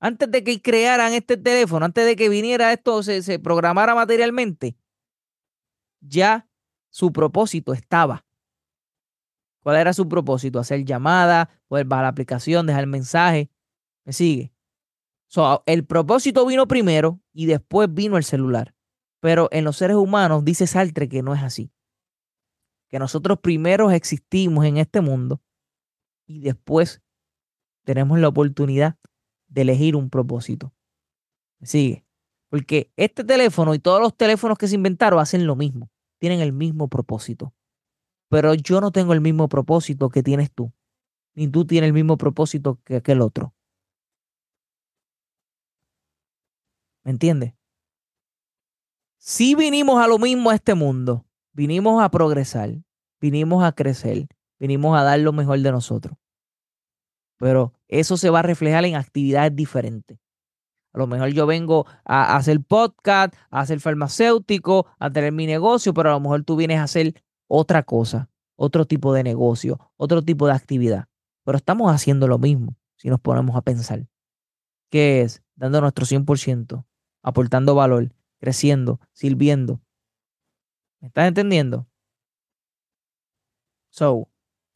antes 0.00 0.30
de 0.30 0.42
que 0.42 0.62
crearan 0.62 1.12
este 1.12 1.36
teléfono, 1.36 1.84
antes 1.84 2.06
de 2.06 2.16
que 2.16 2.30
viniera 2.30 2.72
esto, 2.72 3.02
se, 3.02 3.38
programara 3.38 3.94
materialmente, 3.94 4.78
ya 6.00 6.48
su 6.88 7.12
propósito 7.12 7.74
estaba. 7.74 8.24
¿Cuál 9.62 9.76
era 9.76 9.92
su 9.92 10.08
propósito? 10.08 10.58
Hacer 10.58 10.86
llamada, 10.86 11.50
poder 11.68 11.84
bajar 11.84 12.04
la 12.04 12.08
aplicación, 12.08 12.66
dejar 12.66 12.86
mensaje. 12.86 13.50
¿Me 14.06 14.14
sigue? 14.14 14.52
el 15.66 15.84
propósito 15.84 16.46
vino 16.46 16.66
primero 16.66 17.20
y 17.32 17.44
después 17.44 17.92
vino 17.92 18.16
el 18.16 18.24
celular. 18.24 18.74
Pero 19.24 19.48
en 19.52 19.64
los 19.64 19.78
seres 19.78 19.96
humanos 19.96 20.44
dice 20.44 20.66
Sartre 20.66 21.08
que 21.08 21.22
no 21.22 21.34
es 21.34 21.42
así. 21.42 21.72
Que 22.90 22.98
nosotros 22.98 23.38
primero 23.40 23.90
existimos 23.90 24.66
en 24.66 24.76
este 24.76 25.00
mundo 25.00 25.40
y 26.26 26.40
después 26.40 27.02
tenemos 27.86 28.18
la 28.18 28.28
oportunidad 28.28 28.98
de 29.48 29.62
elegir 29.62 29.96
un 29.96 30.10
propósito. 30.10 30.74
¿Me 31.58 31.66
sigue? 31.66 32.04
Porque 32.50 32.92
este 32.96 33.24
teléfono 33.24 33.74
y 33.74 33.78
todos 33.78 33.98
los 33.98 34.14
teléfonos 34.14 34.58
que 34.58 34.68
se 34.68 34.74
inventaron 34.74 35.18
hacen 35.18 35.46
lo 35.46 35.56
mismo, 35.56 35.90
tienen 36.18 36.40
el 36.40 36.52
mismo 36.52 36.88
propósito. 36.88 37.54
Pero 38.28 38.52
yo 38.52 38.82
no 38.82 38.92
tengo 38.92 39.14
el 39.14 39.22
mismo 39.22 39.48
propósito 39.48 40.10
que 40.10 40.22
tienes 40.22 40.52
tú, 40.52 40.70
ni 41.34 41.48
tú 41.48 41.66
tienes 41.66 41.88
el 41.88 41.94
mismo 41.94 42.18
propósito 42.18 42.78
que 42.84 42.96
aquel 42.96 43.22
otro. 43.22 43.54
¿Me 47.04 47.12
entiendes? 47.12 47.54
Si 49.26 49.54
vinimos 49.54 50.04
a 50.04 50.06
lo 50.06 50.18
mismo 50.18 50.50
a 50.50 50.54
este 50.54 50.74
mundo, 50.74 51.24
vinimos 51.54 52.02
a 52.02 52.10
progresar, 52.10 52.74
vinimos 53.22 53.64
a 53.64 53.72
crecer, 53.72 54.26
vinimos 54.60 54.98
a 54.98 55.02
dar 55.02 55.18
lo 55.20 55.32
mejor 55.32 55.60
de 55.60 55.72
nosotros. 55.72 56.18
Pero 57.38 57.72
eso 57.88 58.18
se 58.18 58.28
va 58.28 58.40
a 58.40 58.42
reflejar 58.42 58.84
en 58.84 58.96
actividades 58.96 59.56
diferentes. 59.56 60.18
A 60.92 60.98
lo 60.98 61.06
mejor 61.06 61.28
yo 61.28 61.46
vengo 61.46 61.86
a 62.04 62.36
hacer 62.36 62.60
podcast, 62.60 63.34
a 63.48 63.60
hacer 63.60 63.80
farmacéutico, 63.80 64.88
a 64.98 65.10
tener 65.10 65.32
mi 65.32 65.46
negocio, 65.46 65.94
pero 65.94 66.10
a 66.10 66.12
lo 66.12 66.20
mejor 66.20 66.44
tú 66.44 66.56
vienes 66.56 66.78
a 66.78 66.82
hacer 66.82 67.14
otra 67.48 67.82
cosa, 67.82 68.28
otro 68.56 68.84
tipo 68.84 69.14
de 69.14 69.22
negocio, 69.22 69.90
otro 69.96 70.20
tipo 70.20 70.46
de 70.46 70.52
actividad. 70.52 71.06
Pero 71.44 71.56
estamos 71.56 71.90
haciendo 71.90 72.28
lo 72.28 72.36
mismo 72.36 72.76
si 72.96 73.08
nos 73.08 73.20
ponemos 73.20 73.56
a 73.56 73.62
pensar. 73.62 74.06
¿Qué 74.90 75.22
es? 75.22 75.42
Dando 75.56 75.80
nuestro 75.80 76.04
100%, 76.04 76.84
aportando 77.22 77.74
valor, 77.74 78.12
creciendo, 78.44 79.00
sirviendo. 79.14 79.80
¿Me 81.00 81.08
estás 81.08 81.28
entendiendo? 81.28 81.88
So, 83.88 84.30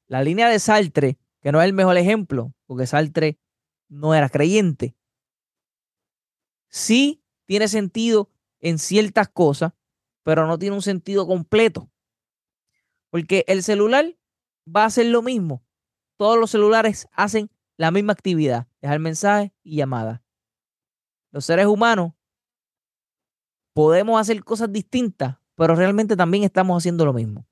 la 0.06 0.22
línea 0.22 0.48
de 0.48 0.58
Sartre, 0.58 1.18
que 1.42 1.52
no 1.52 1.60
es 1.60 1.66
el 1.66 1.74
mejor 1.74 1.98
ejemplo, 1.98 2.54
porque 2.64 2.86
Sartre 2.86 3.38
no 3.88 4.14
era 4.14 4.30
creyente, 4.30 4.96
sí 6.70 7.22
tiene 7.44 7.68
sentido 7.68 8.30
en 8.60 8.78
ciertas 8.78 9.28
cosas, 9.28 9.74
pero 10.22 10.46
no 10.46 10.58
tiene 10.58 10.74
un 10.74 10.82
sentido 10.82 11.26
completo. 11.26 11.90
Porque 13.10 13.44
el 13.48 13.62
celular 13.62 14.16
va 14.66 14.84
a 14.84 14.86
hacer 14.86 15.06
lo 15.06 15.20
mismo. 15.20 15.62
Todos 16.16 16.38
los 16.38 16.50
celulares 16.50 17.06
hacen 17.12 17.50
la 17.76 17.90
misma 17.90 18.14
actividad, 18.14 18.66
dejar 18.80 18.98
mensajes 18.98 19.52
y 19.62 19.76
llamadas. 19.76 20.22
Los 21.30 21.44
seres 21.44 21.66
humanos 21.66 22.14
podemos 23.78 24.20
hacer 24.20 24.42
cosas 24.42 24.72
distintas, 24.72 25.36
pero 25.54 25.76
realmente 25.76 26.16
también 26.16 26.42
estamos 26.42 26.82
haciendo 26.82 27.04
lo 27.04 27.12
mismo. 27.12 27.46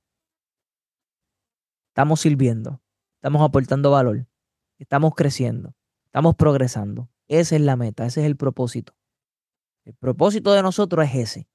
Estamos 1.90 2.21
sirviendo, 2.21 2.83
estamos 3.14 3.42
aportando 3.42 3.92
valor, 3.92 4.26
estamos 4.76 5.14
creciendo, 5.14 5.76
estamos 6.06 6.35
progresando. 6.35 7.09
Esa 7.28 7.54
es 7.54 7.62
la 7.62 7.76
meta, 7.76 8.06
ese 8.06 8.23
es 8.23 8.26
el 8.26 8.37
propósito. 8.37 8.97
El 9.85 9.95
propósito 9.95 10.52
de 10.52 10.62
nosotros 10.62 11.06
es 11.06 11.14
ese. 11.14 11.49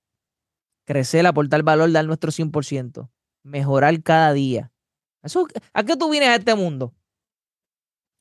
Crecer, 0.85 1.27
aportar 1.27 1.63
valor, 1.63 1.91
dar 1.91 2.05
nuestro 2.05 2.31
100%, 2.31 3.09
mejorar 3.43 4.01
cada 4.03 4.31
día. 4.31 4.71
¿A 5.73 5.83
qué 5.83 5.97
tú 5.97 6.09
vienes 6.09 6.29
a 6.29 6.35
este 6.35 6.55
mundo? 6.55 6.95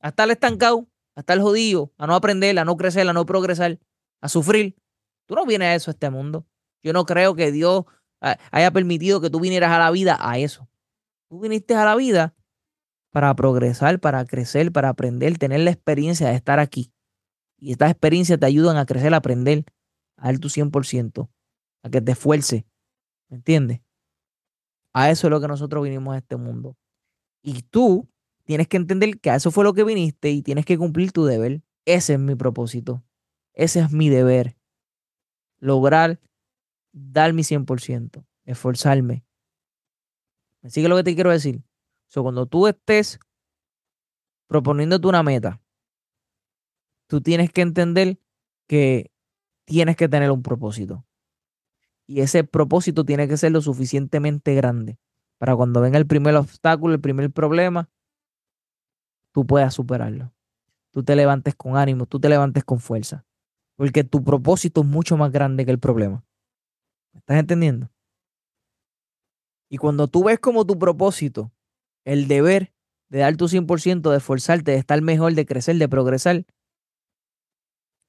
A 0.01 0.09
estar 0.09 0.29
estancado, 0.29 0.85
a 1.15 1.21
estar 1.21 1.39
jodido, 1.39 1.93
a 1.97 2.07
no 2.07 2.13
aprender, 2.13 2.59
a 2.59 2.65
no 2.65 2.75
crecer, 2.75 3.07
a 3.07 3.13
no 3.13 3.25
progresar, 3.25 3.79
a 4.19 4.27
sufrir. 4.27 4.75
Tú 5.31 5.35
no 5.35 5.45
vienes 5.45 5.67
a 5.67 5.75
eso, 5.75 5.89
a 5.89 5.93
este 5.93 6.09
mundo. 6.09 6.45
Yo 6.83 6.91
no 6.91 7.05
creo 7.05 7.35
que 7.35 7.53
Dios 7.53 7.85
ah, 8.19 8.37
haya 8.51 8.69
permitido 8.71 9.21
que 9.21 9.29
tú 9.29 9.39
vinieras 9.39 9.71
a 9.71 9.79
la 9.79 9.89
vida 9.89 10.17
a 10.19 10.37
eso. 10.37 10.67
Tú 11.29 11.39
viniste 11.39 11.73
a 11.73 11.85
la 11.85 11.95
vida 11.95 12.35
para 13.13 13.33
progresar, 13.33 14.01
para 14.01 14.25
crecer, 14.25 14.73
para 14.73 14.89
aprender, 14.89 15.37
tener 15.37 15.61
la 15.61 15.71
experiencia 15.71 16.27
de 16.27 16.35
estar 16.35 16.59
aquí. 16.59 16.91
Y 17.57 17.71
estas 17.71 17.91
experiencias 17.91 18.41
te 18.41 18.45
ayudan 18.45 18.75
a 18.75 18.85
crecer, 18.85 19.13
a 19.13 19.17
aprender, 19.17 19.63
a 20.17 20.25
dar 20.25 20.39
tu 20.39 20.49
100%, 20.49 21.29
a 21.81 21.89
que 21.89 22.01
te 22.01 22.11
esfuerces. 22.11 22.65
¿Me 23.29 23.37
entiendes? 23.37 23.79
A 24.91 25.11
eso 25.11 25.27
es 25.27 25.31
lo 25.31 25.39
que 25.39 25.47
nosotros 25.47 25.81
vinimos 25.81 26.13
a 26.13 26.17
este 26.17 26.35
mundo. 26.35 26.75
Y 27.41 27.61
tú 27.61 28.09
tienes 28.43 28.67
que 28.67 28.75
entender 28.75 29.17
que 29.21 29.29
a 29.29 29.35
eso 29.35 29.49
fue 29.49 29.63
lo 29.63 29.71
que 29.71 29.85
viniste 29.85 30.29
y 30.29 30.41
tienes 30.41 30.65
que 30.65 30.77
cumplir 30.77 31.13
tu 31.13 31.23
deber. 31.23 31.61
Ese 31.85 32.15
es 32.15 32.19
mi 32.19 32.35
propósito. 32.35 33.01
Ese 33.53 33.79
es 33.79 33.91
mi 33.93 34.09
deber 34.09 34.57
lograr 35.61 36.19
dar 36.91 37.31
mi 37.31 37.43
100%, 37.43 38.25
esforzarme. 38.43 39.23
¿Me 40.61 40.69
sigue 40.69 40.89
lo 40.89 40.97
que 40.97 41.03
te 41.03 41.15
quiero 41.15 41.31
decir? 41.31 41.63
So, 42.07 42.23
cuando 42.23 42.45
tú 42.45 42.67
estés 42.67 43.19
proponiéndote 44.47 45.07
una 45.07 45.23
meta, 45.23 45.61
tú 47.07 47.21
tienes 47.21 47.51
que 47.51 47.61
entender 47.61 48.19
que 48.67 49.11
tienes 49.63 49.95
que 49.95 50.09
tener 50.09 50.29
un 50.31 50.43
propósito. 50.43 51.05
Y 52.05 52.19
ese 52.19 52.43
propósito 52.43 53.05
tiene 53.05 53.29
que 53.29 53.37
ser 53.37 53.53
lo 53.53 53.61
suficientemente 53.61 54.53
grande 54.53 54.99
para 55.37 55.55
cuando 55.55 55.81
venga 55.81 55.97
el 55.97 56.05
primer 56.05 56.35
obstáculo, 56.35 56.93
el 56.93 57.01
primer 57.01 57.31
problema, 57.31 57.89
tú 59.31 59.47
puedas 59.47 59.73
superarlo. 59.73 60.33
Tú 60.91 61.03
te 61.03 61.15
levantes 61.15 61.55
con 61.55 61.77
ánimo, 61.77 62.05
tú 62.05 62.19
te 62.19 62.29
levantes 62.29 62.63
con 62.63 62.79
fuerza. 62.79 63.25
Porque 63.81 64.03
tu 64.03 64.23
propósito 64.23 64.81
es 64.81 64.87
mucho 64.87 65.17
más 65.17 65.31
grande 65.31 65.65
que 65.65 65.71
el 65.71 65.79
problema. 65.79 66.23
¿Me 67.13 67.17
estás 67.17 67.39
entendiendo? 67.39 67.89
Y 69.71 69.77
cuando 69.77 70.07
tú 70.07 70.23
ves 70.25 70.37
como 70.37 70.67
tu 70.67 70.77
propósito, 70.77 71.51
el 72.05 72.27
deber 72.27 72.75
de 73.09 73.21
dar 73.21 73.35
tu 73.37 73.47
100%, 73.47 74.11
de 74.11 74.17
esforzarte, 74.17 74.69
de 74.69 74.77
estar 74.77 75.01
mejor, 75.01 75.33
de 75.33 75.47
crecer, 75.47 75.77
de 75.77 75.89
progresar, 75.89 76.45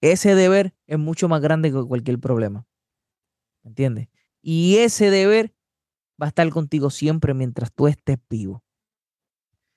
ese 0.03 0.35
deber 0.35 0.75
es 0.87 0.99
mucho 0.99 1.27
más 1.27 1.41
grande 1.41 1.73
que 1.73 1.83
cualquier 1.83 2.19
problema. 2.19 2.67
¿Me 3.63 3.71
entiendes? 3.71 4.09
Y 4.43 4.77
ese 4.77 5.09
deber 5.09 5.55
va 6.21 6.27
a 6.27 6.29
estar 6.29 6.51
contigo 6.51 6.91
siempre 6.91 7.33
mientras 7.33 7.73
tú 7.73 7.89
estés 7.89 8.19
vivo. 8.29 8.63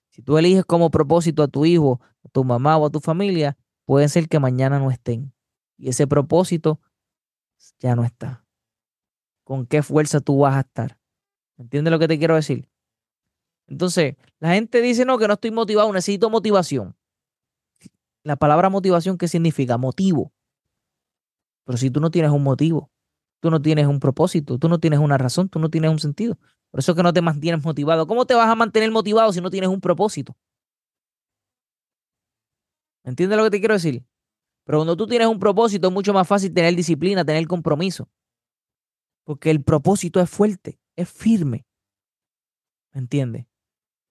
Si 0.10 0.22
tú 0.22 0.38
eliges 0.38 0.66
como 0.66 0.92
propósito 0.92 1.42
a 1.42 1.48
tu 1.48 1.66
hijo, 1.66 2.02
a 2.22 2.28
tu 2.28 2.44
mamá 2.44 2.75
o 2.75 2.86
a 2.86 2.90
tu 2.90 3.00
familia, 3.00 3.58
puede 3.86 4.10
ser 4.10 4.28
que 4.28 4.40
mañana 4.40 4.78
no 4.78 4.92
estén 4.92 5.35
y 5.77 5.89
ese 5.89 6.08
propósito 6.08 6.79
ya 7.79 7.96
no 7.96 8.03
está. 8.03 8.46
¿Con 9.44 9.65
qué 9.65 9.84
fuerza 9.84 10.22
tú 10.22 10.39
vas 10.39 10.55
a 10.55 10.62
estar? 10.62 11.00
¿Entiendes 11.58 11.91
lo 11.91 12.00
que 12.00 12.08
te 12.08 12.17
quiero 12.17 12.36
decir? 12.36 12.70
Entonces, 13.67 14.15
la 14.39 14.53
gente 14.53 14.82
dice, 14.82 15.05
no, 15.05 15.17
que 15.17 15.27
no 15.27 15.34
estoy 15.34 15.51
motivado, 15.51 15.91
necesito 15.91 16.29
motivación. 16.29 16.96
La 18.24 18.36
palabra 18.36 18.70
motivación, 18.70 19.17
¿qué 19.17 19.27
significa? 19.27 19.77
Motivo. 19.77 20.34
Pero 21.63 21.77
si 21.77 21.89
tú 21.89 22.00
no 22.00 22.12
tienes 22.12 22.32
un 22.32 22.44
motivo, 22.44 22.91
tú 23.39 23.50
no 23.50 23.62
tienes 23.62 23.88
un 23.88 24.00
propósito, 24.00 24.58
tú 24.58 24.70
no 24.70 24.79
tienes 24.79 25.00
una 25.00 25.17
razón, 25.17 25.50
tú 25.50 25.60
no 25.60 25.70
tienes 25.70 25.91
un 25.91 26.00
sentido. 26.00 26.38
Por 26.72 26.79
eso 26.79 26.91
es 26.91 26.96
que 26.96 27.03
no 27.03 27.13
te 27.13 27.22
mantienes 27.22 27.63
motivado. 27.63 28.08
¿Cómo 28.08 28.25
te 28.25 28.34
vas 28.34 28.50
a 28.50 28.55
mantener 28.55 28.91
motivado 28.91 29.32
si 29.32 29.41
no 29.41 29.50
tienes 29.50 29.70
un 29.70 29.82
propósito? 29.82 30.36
¿Entiendes 33.03 33.38
lo 33.38 33.44
que 33.46 33.51
te 33.51 33.60
quiero 33.60 33.75
decir? 33.75 34.03
Pero 34.65 34.79
cuando 34.79 34.98
tú 34.98 35.07
tienes 35.07 35.27
un 35.27 35.39
propósito 35.39 35.88
es 35.88 35.93
mucho 35.93 36.13
más 36.13 36.27
fácil 36.27 36.53
tener 36.53 36.75
disciplina, 36.75 37.24
tener 37.24 37.48
compromiso. 37.48 38.10
Porque 39.24 39.51
el 39.51 39.63
propósito 39.63 40.19
es 40.19 40.29
fuerte, 40.29 40.79
es 40.95 41.10
firme. 41.10 41.65
¿Me 42.93 43.01
entiendes? 43.01 43.45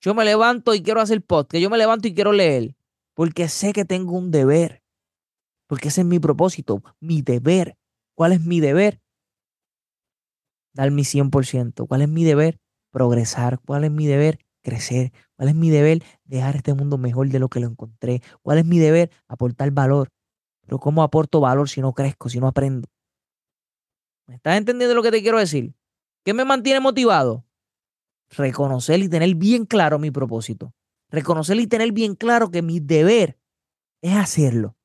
Yo 0.01 0.15
me 0.15 0.25
levanto 0.25 0.75
y 0.75 0.83
quiero 0.83 1.01
hacer 1.01 1.23
podcast, 1.23 1.61
yo 1.63 1.71
me 1.71 1.79
levanto 1.79 2.09
y 2.09 2.15
quiero 2.15 2.33
leer, 2.33 2.77
porque 3.15 3.49
sé 3.49 3.73
que 3.73 3.85
tengo 3.85 4.13
un 4.13 4.31
deber. 4.31 4.83
Porque 5.67 5.89
ese 5.89 6.03
es 6.03 6.07
mi 6.07 6.19
propósito, 6.19 6.83
mi 7.01 7.23
deber. 7.23 7.77
¿Cuál 8.15 8.33
es 8.33 8.41
mi 8.41 8.61
deber? 8.61 9.01
Dar 10.75 10.91
mi 10.91 11.03
100%. 11.03 11.87
¿Cuál 11.87 12.03
es 12.03 12.09
mi 12.09 12.25
deber? 12.25 12.59
Progresar. 12.91 13.61
¿Cuál 13.61 13.85
es 13.85 13.91
mi 13.91 14.07
deber? 14.07 14.39
Crecer. 14.63 15.13
¿Cuál 15.37 15.49
es 15.49 15.55
mi 15.55 15.71
deber? 15.71 16.03
Dejar 16.25 16.57
este 16.57 16.75
mundo 16.75 16.99
mejor 16.99 17.29
de 17.29 17.39
lo 17.39 17.49
que 17.49 17.61
lo 17.61 17.67
encontré. 17.67 18.23
¿Cuál 18.43 18.59
es 18.59 18.67
mi 18.67 18.79
deber? 18.79 19.11
Aportar 19.27 19.71
valor. 19.71 20.11
Pero 20.67 20.79
¿cómo 20.79 21.03
aporto 21.03 21.41
valor 21.41 21.69
si 21.69 21.81
no 21.81 21.93
crezco, 21.93 22.29
si 22.29 22.41
no 22.41 22.47
aprendo? 22.47 22.89
¿Me 24.27 24.37
estás 24.37 24.57
entendiendo 24.57 24.95
lo 24.95 25.03
que 25.03 25.11
te 25.11 25.23
quiero 25.23 25.39
decir? 25.39 25.75
¿Qué 26.25 26.33
me 26.33 26.45
mantiene 26.45 26.81
motivado? 26.81 27.45
Reconocer 28.31 29.01
y 29.01 29.09
tener 29.09 29.35
bien 29.35 29.67
claro 29.67 29.99
mi 29.99 30.11
propósito. 30.11 30.73
Reconocer 31.11 31.59
y 31.61 31.67
tener 31.67 31.93
bien 31.93 32.15
claro 32.15 32.51
que 32.51 32.63
mi 32.63 32.81
deber 32.81 33.39
es 34.01 34.17
hacerlo. 34.17 34.77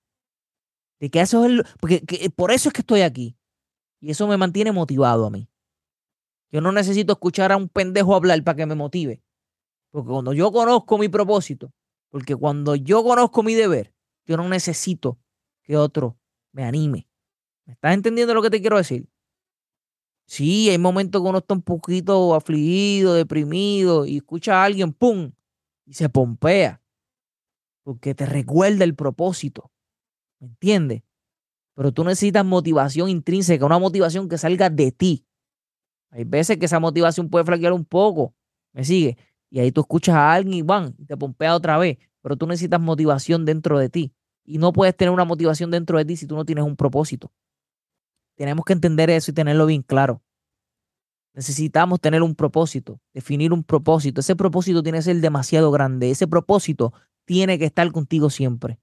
De 0.99 1.09
que 1.09 1.21
eso 1.21 1.45
es 1.45 1.63
porque 1.79 2.03
por 2.35 2.51
eso 2.51 2.69
es 2.69 2.73
que 2.73 2.81
estoy 2.81 3.01
aquí. 3.01 3.37
Y 4.01 4.11
eso 4.11 4.27
me 4.27 4.37
mantiene 4.37 4.71
motivado 4.71 5.25
a 5.25 5.29
mí. 5.29 5.49
Yo 6.51 6.61
no 6.61 6.71
necesito 6.71 7.13
escuchar 7.13 7.51
a 7.51 7.57
un 7.57 7.69
pendejo 7.69 8.15
hablar 8.15 8.43
para 8.43 8.57
que 8.57 8.65
me 8.65 8.75
motive. 8.75 9.23
Porque 9.91 10.09
cuando 10.09 10.33
yo 10.33 10.51
conozco 10.51 10.97
mi 10.97 11.07
propósito, 11.07 11.71
porque 12.09 12.35
cuando 12.35 12.75
yo 12.75 13.03
conozco 13.03 13.43
mi 13.43 13.55
deber, 13.55 13.93
yo 14.25 14.35
no 14.37 14.47
necesito 14.47 15.17
que 15.69 15.77
otro 15.77 16.17
me 16.51 16.63
anime. 16.63 17.07
¿Me 17.67 17.73
estás 17.73 17.93
entendiendo 17.93 18.33
lo 18.33 18.41
que 18.41 18.49
te 18.49 18.59
quiero 18.59 18.77
decir? 18.77 19.07
Sí, 20.25 20.67
hay 20.67 20.79
momentos 20.79 21.21
que 21.21 21.29
uno 21.29 21.37
está 21.37 21.53
un 21.53 21.61
poquito 21.61 22.33
afligido, 22.33 23.13
deprimido, 23.13 24.07
y 24.07 24.17
escucha 24.17 24.55
a 24.55 24.65
alguien, 24.65 24.91
¡pum! 24.93 25.31
y 25.85 25.93
se 25.93 26.09
pompea. 26.09 26.81
Porque 27.83 28.15
te 28.15 28.25
recuerda 28.25 28.83
el 28.83 28.95
propósito. 28.95 29.71
¿Me 30.39 30.47
entiendes? 30.47 31.03
Pero 31.75 31.91
tú 31.91 32.03
necesitas 32.03 32.43
motivación 32.43 33.07
intrínseca, 33.07 33.63
una 33.63 33.77
motivación 33.77 34.27
que 34.27 34.39
salga 34.39 34.71
de 34.71 34.91
ti. 34.91 35.27
Hay 36.09 36.23
veces 36.23 36.57
que 36.57 36.65
esa 36.65 36.79
motivación 36.79 37.29
puede 37.29 37.45
flaquear 37.45 37.73
un 37.73 37.85
poco. 37.85 38.33
¿Me 38.73 38.83
sigue? 38.83 39.17
Y 39.51 39.59
ahí 39.59 39.71
tú 39.71 39.81
escuchas 39.81 40.15
a 40.15 40.33
alguien 40.33 40.55
y 40.55 40.61
van, 40.63 40.95
y 40.97 41.05
te 41.05 41.15
pompea 41.15 41.55
otra 41.55 41.77
vez. 41.77 41.99
Pero 42.23 42.37
tú 42.37 42.47
necesitas 42.47 42.81
motivación 42.81 43.45
dentro 43.45 43.77
de 43.77 43.89
ti. 43.89 44.13
Y 44.49 44.57
no 44.57 44.73
puedes 44.73 44.97
tener 44.97 45.11
una 45.11 45.25
motivación 45.25 45.69
dentro 45.69 45.99
de 45.99 46.05
ti 46.05 46.17
si 46.17 46.25
tú 46.25 46.35
no 46.35 46.43
tienes 46.43 46.63
un 46.63 46.75
propósito. 46.75 47.31
Tenemos 48.35 48.65
que 48.65 48.73
entender 48.73 49.11
eso 49.11 49.29
y 49.29 49.33
tenerlo 49.35 49.67
bien 49.67 49.83
claro. 49.83 50.23
Necesitamos 51.35 52.01
tener 52.01 52.23
un 52.23 52.33
propósito, 52.33 52.99
definir 53.13 53.53
un 53.53 53.63
propósito. 53.63 54.21
Ese 54.21 54.35
propósito 54.35 54.81
tiene 54.81 54.97
que 54.97 55.03
ser 55.03 55.17
demasiado 55.17 55.69
grande. 55.69 56.09
Ese 56.09 56.27
propósito 56.27 56.93
tiene 57.25 57.59
que 57.59 57.65
estar 57.65 57.91
contigo 57.91 58.31
siempre. 58.31 58.79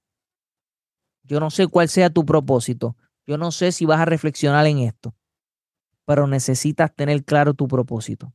Yo 1.23 1.41
no 1.41 1.49
sé 1.49 1.67
cuál 1.67 1.89
sea 1.89 2.09
tu 2.09 2.25
propósito. 2.25 2.95
Yo 3.25 3.37
no 3.37 3.51
sé 3.51 3.73
si 3.73 3.85
vas 3.85 3.99
a 3.99 4.05
reflexionar 4.05 4.65
en 4.67 4.77
esto, 4.77 5.17
pero 6.05 6.27
necesitas 6.27 6.95
tener 6.95 7.25
claro 7.25 7.53
tu 7.53 7.67
propósito. 7.67 8.33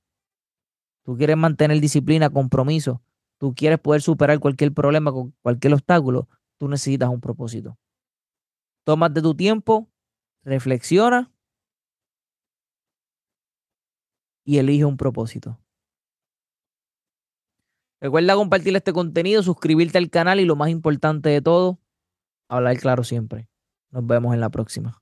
Tú 1.03 1.17
quieres 1.17 1.39
mantener 1.39 1.81
disciplina, 1.81 2.29
compromiso. 2.29 3.03
Tú 3.39 3.55
quieres 3.55 3.79
poder 3.79 4.03
superar 4.03 4.39
cualquier 4.39 4.75
problema, 4.75 5.15
cualquier 5.41 5.73
obstáculo. 5.73 6.29
Tú 6.62 6.69
necesitas 6.69 7.09
un 7.09 7.21
propósito. 7.21 7.76
Tómate 8.85 9.21
tu 9.21 9.35
tiempo, 9.35 9.90
reflexiona 10.45 11.33
y 14.45 14.59
elige 14.59 14.85
un 14.85 14.97
propósito. 14.97 15.59
Recuerda 18.00 18.37
compartir 18.37 18.76
este 18.76 18.92
contenido, 18.92 19.42
suscribirte 19.42 19.99
al 19.99 20.09
canal 20.09 20.38
y 20.38 20.45
lo 20.45 20.54
más 20.54 20.69
importante 20.69 21.31
de 21.31 21.42
todo, 21.42 21.81
hablar 22.49 22.78
claro 22.78 23.02
siempre. 23.02 23.49
Nos 23.90 24.07
vemos 24.07 24.33
en 24.33 24.38
la 24.38 24.50
próxima. 24.50 25.01